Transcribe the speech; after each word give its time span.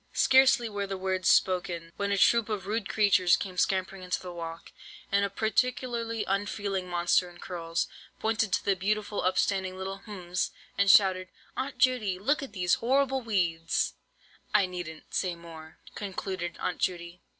"Scarcely 0.13 0.67
were 0.67 0.87
the 0.87 0.97
words 0.97 1.29
spoken, 1.29 1.91
when 1.95 2.11
a 2.11 2.17
troop 2.17 2.49
of 2.49 2.65
rude 2.65 2.89
creatures 2.89 3.35
came 3.37 3.55
scampering 3.55 4.01
into 4.01 4.19
the 4.19 4.33
walk, 4.33 4.71
and 5.11 5.23
a 5.23 5.29
particularly 5.29 6.23
unfeeling 6.25 6.89
monster 6.89 7.29
in 7.29 7.37
curls, 7.37 7.87
pointed 8.19 8.51
to 8.53 8.65
the 8.65 8.75
beautiful 8.75 9.21
up 9.21 9.37
standing 9.37 9.77
little—hms—and 9.77 10.89
shouted, 10.89 11.27
'Aunt 11.55 11.77
Judy, 11.77 12.17
look 12.17 12.41
at 12.41 12.51
these 12.53 12.73
horrible 12.81 13.21
weeds!' 13.21 13.93
"I 14.55 14.65
needn't 14.65 15.13
say 15.13 15.33
any 15.33 15.35
more," 15.39 15.77
concluded 15.93 16.57
Aunt 16.59 16.79
Judy. 16.79 17.21